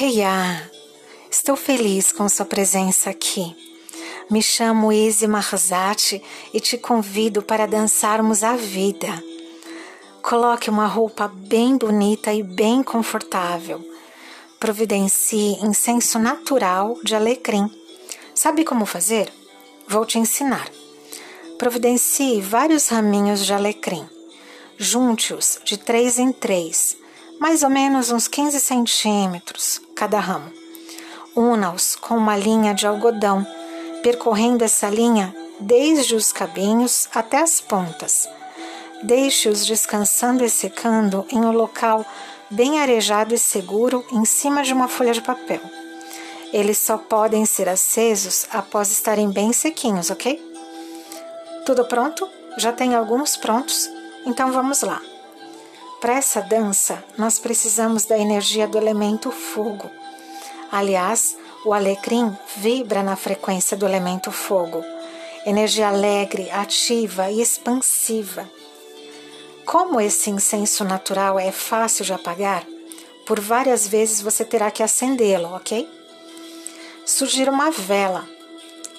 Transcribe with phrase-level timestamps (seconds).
[0.00, 0.70] Heia!
[1.30, 3.54] Estou feliz com sua presença aqui.
[4.30, 6.22] Me chamo Izzy Marzati
[6.54, 9.22] e te convido para dançarmos a vida.
[10.22, 13.86] Coloque uma roupa bem bonita e bem confortável.
[14.58, 17.70] Providencie incenso natural de alecrim.
[18.34, 19.30] Sabe como fazer?
[19.86, 20.70] Vou te ensinar.
[21.58, 24.08] Providencie vários raminhos de alecrim.
[24.78, 26.96] Junte-os de três em três,
[27.42, 30.48] mais ou menos uns 15 centímetros cada ramo.
[31.34, 33.44] Una-os com uma linha de algodão,
[34.00, 38.28] percorrendo essa linha desde os cabinhos até as pontas.
[39.02, 42.06] Deixe-os descansando e secando em um local
[42.48, 45.62] bem arejado e seguro em cima de uma folha de papel.
[46.52, 50.40] Eles só podem ser acesos após estarem bem sequinhos, ok?
[51.66, 52.28] Tudo pronto?
[52.56, 53.90] Já tem alguns prontos?
[54.24, 55.02] Então vamos lá.
[56.02, 59.88] Para essa dança, nós precisamos da energia do elemento fogo.
[60.72, 64.84] Aliás, o alecrim vibra na frequência do elemento fogo.
[65.46, 68.50] Energia alegre, ativa e expansiva.
[69.64, 72.66] Como esse incenso natural é fácil de apagar,
[73.24, 75.88] por várias vezes você terá que acendê-lo, ok?
[77.06, 78.28] Sugiro uma vela.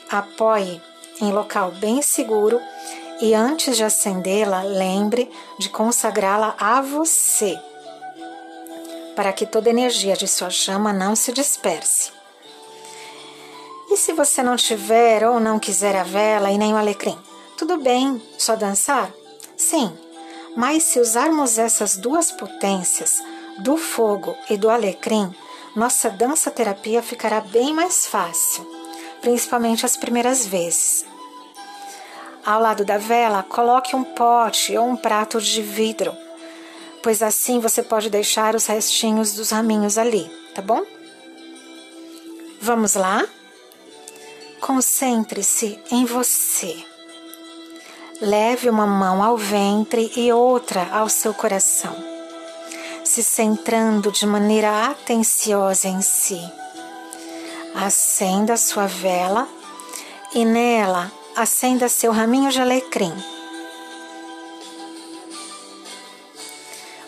[0.09, 0.81] Apoie
[1.19, 2.61] em local bem seguro
[3.22, 7.59] e antes de acendê-la, lembre de consagrá-la a você,
[9.16, 12.11] para que toda energia de sua chama não se disperse.
[13.89, 17.17] E se você não tiver ou não quiser a vela e nem o alecrim?
[17.58, 19.11] Tudo bem, só dançar?
[19.56, 19.95] Sim,
[20.56, 23.22] mas se usarmos essas duas potências,
[23.59, 25.34] do fogo e do alecrim,
[25.75, 28.66] nossa dança terapia ficará bem mais fácil,
[29.22, 31.06] principalmente as primeiras vezes.
[32.45, 36.13] Ao lado da vela, coloque um pote ou um prato de vidro,
[37.02, 40.83] pois assim você pode deixar os restinhos dos raminhos ali, tá bom?
[42.59, 43.25] Vamos lá?
[44.59, 46.75] Concentre-se em você.
[48.19, 51.95] Leve uma mão ao ventre e outra ao seu coração,
[53.06, 56.41] se centrando de maneira atenciosa em si.
[57.73, 59.47] Acenda sua vela
[60.35, 63.13] e nela acenda seu raminho de alecrim.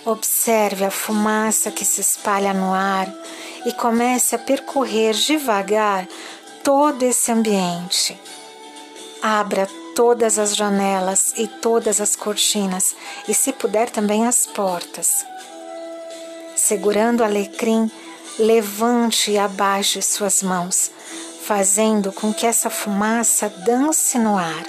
[0.03, 3.11] Observe a fumaça que se espalha no ar
[3.65, 6.07] e comece a percorrer devagar
[6.63, 8.19] todo esse ambiente.
[9.21, 12.95] Abra todas as janelas e todas as cortinas
[13.27, 15.25] e, se puder, também as portas.
[16.55, 17.89] Segurando o alecrim,
[18.37, 20.91] levante e abaixe suas mãos,
[21.45, 24.65] fazendo com que essa fumaça dance no ar.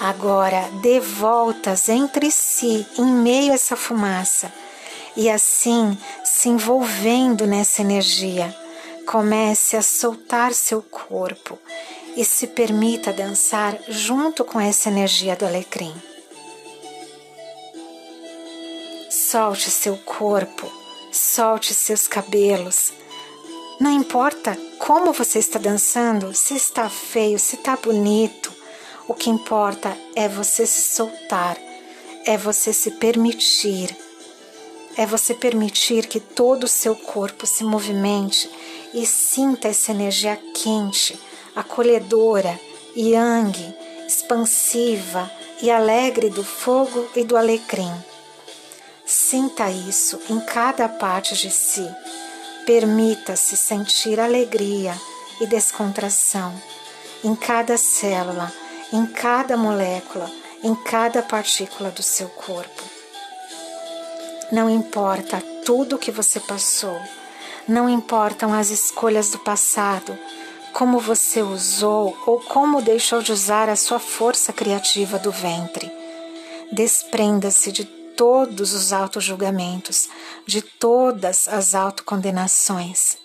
[0.00, 4.52] Agora dê voltas entre si em meio a essa fumaça
[5.16, 8.54] e assim se envolvendo nessa energia.
[9.04, 11.58] Comece a soltar seu corpo
[12.16, 15.94] e se permita dançar junto com essa energia do alecrim.
[19.10, 20.77] Solte seu corpo
[21.18, 22.92] Solte seus cabelos.
[23.80, 28.52] Não importa como você está dançando, se está feio, se está bonito.
[29.08, 31.58] O que importa é você se soltar,
[32.24, 33.94] é você se permitir.
[34.96, 38.48] É você permitir que todo o seu corpo se movimente
[38.94, 41.18] e sinta essa energia quente,
[41.54, 42.58] acolhedora,
[42.96, 43.74] yang,
[44.06, 45.28] expansiva
[45.60, 47.92] e alegre do fogo e do alecrim.
[49.10, 51.88] Sinta isso em cada parte de si.
[52.66, 54.94] Permita-se sentir alegria
[55.40, 56.52] e descontração
[57.24, 58.52] em cada célula,
[58.92, 60.30] em cada molécula,
[60.62, 62.82] em cada partícula do seu corpo.
[64.52, 67.00] Não importa tudo o que você passou,
[67.66, 70.18] não importam as escolhas do passado,
[70.74, 75.90] como você usou ou como deixou de usar a sua força criativa do ventre.
[76.70, 80.08] Desprenda-se de todos os auto-julgamentos,
[80.44, 83.16] de todas as autocondenações.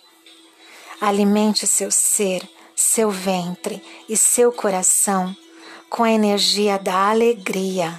[1.02, 5.36] Alimente seu ser, seu ventre e seu coração
[5.90, 7.92] com a energia da alegria.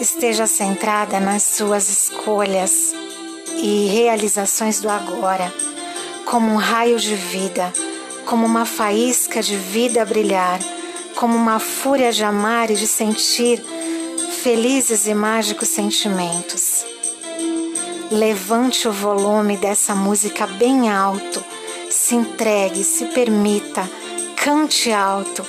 [0.00, 2.94] Esteja centrada nas suas escolhas
[3.62, 5.52] e realizações do agora,
[6.24, 7.70] como um raio de vida,
[8.24, 10.73] como uma faísca de vida a brilhar
[11.24, 13.58] como uma fúria de amar e de sentir
[14.42, 16.84] felizes e mágicos sentimentos.
[18.10, 21.42] Levante o volume dessa música bem alto,
[21.88, 23.88] se entregue, se permita,
[24.36, 25.42] cante alto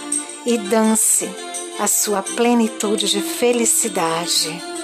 [0.46, 1.30] e dance,
[1.78, 4.75] a sua plenitude de felicidade.